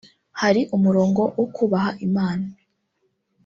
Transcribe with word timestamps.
Hari 0.41 0.61
umurongo 0.75 1.21
wo 1.37 1.45
kubaha 1.55 1.89
Imana 2.07 2.45